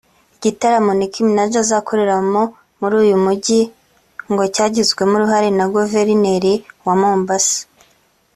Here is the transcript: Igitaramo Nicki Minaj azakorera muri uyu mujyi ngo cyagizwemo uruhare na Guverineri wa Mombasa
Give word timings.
Igitaramo 0.37 0.91
Nicki 0.95 1.19
Minaj 1.27 1.53
azakorera 1.63 2.15
muri 2.79 2.95
uyu 3.03 3.15
mujyi 3.25 3.59
ngo 4.31 4.43
cyagizwemo 4.55 5.13
uruhare 5.17 5.49
na 5.57 5.65
Guverineri 5.73 6.53
wa 6.85 6.93
Mombasa 7.01 7.59